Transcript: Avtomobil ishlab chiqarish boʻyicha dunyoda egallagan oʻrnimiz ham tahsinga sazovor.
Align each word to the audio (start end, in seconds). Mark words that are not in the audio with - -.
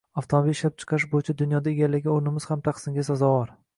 Avtomobil 0.19 0.53
ishlab 0.55 0.79
chiqarish 0.83 1.05
boʻyicha 1.11 1.35
dunyoda 1.41 1.71
egallagan 1.73 2.15
oʻrnimiz 2.17 2.49
ham 2.53 2.65
tahsinga 2.69 3.05
sazovor. 3.11 3.55